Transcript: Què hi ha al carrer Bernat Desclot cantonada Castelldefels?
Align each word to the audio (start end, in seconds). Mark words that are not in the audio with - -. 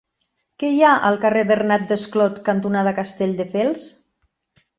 Què 0.61 0.69
hi 0.75 0.79
ha 0.87 0.93
al 1.09 1.17
carrer 1.25 1.43
Bernat 1.51 1.85
Desclot 1.91 2.41
cantonada 2.49 2.95
Castelldefels? 3.01 3.87